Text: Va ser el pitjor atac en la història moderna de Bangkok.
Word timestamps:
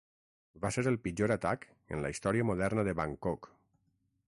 Va 0.63 0.71
ser 0.77 0.83
el 0.91 0.97
pitjor 1.07 1.33
atac 1.35 1.67
en 1.97 2.03
la 2.05 2.11
història 2.15 2.49
moderna 2.53 2.89
de 2.91 2.99
Bangkok. 3.03 3.49